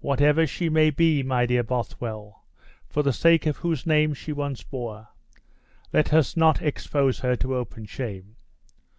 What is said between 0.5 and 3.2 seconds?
may be, my dear Bothwell, for the